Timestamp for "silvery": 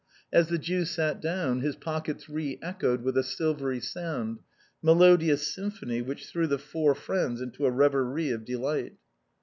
3.23-3.79